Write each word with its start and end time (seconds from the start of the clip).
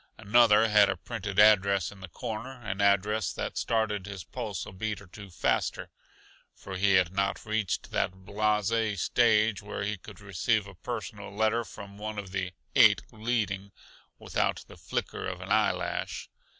Another 0.17 0.67
had 0.67 0.89
a 0.89 0.97
printed 0.97 1.37
address 1.37 1.91
in 1.91 1.99
the 1.99 2.07
corner 2.09 2.59
an 2.63 2.81
address 2.81 3.31
that 3.33 3.55
started 3.55 4.07
his 4.07 4.23
pulse 4.23 4.65
a 4.65 4.71
beat 4.71 4.99
or 4.99 5.05
two 5.05 5.29
faster; 5.29 5.91
for 6.55 6.75
he 6.75 6.93
had 6.95 7.13
not 7.13 7.37
yet 7.37 7.45
reached 7.45 7.91
that 7.91 8.25
blase 8.25 8.99
stage 9.03 9.61
where 9.61 9.83
he 9.83 9.99
could 9.99 10.19
receive 10.19 10.65
a 10.65 10.73
personal 10.73 11.31
letter 11.31 11.63
from 11.63 11.99
one 11.99 12.17
of 12.17 12.31
the 12.31 12.51
"Eight 12.75 13.03
Leading" 13.11 13.71
without 14.17 14.65
the 14.67 14.75
flicker 14.75 15.27
of 15.27 15.39
an 15.39 15.51
eye 15.51 15.71
lash. 15.71 16.31